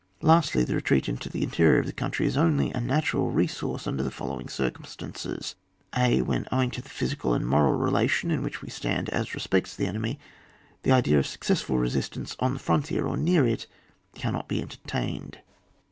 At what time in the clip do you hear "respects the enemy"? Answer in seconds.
9.35-10.17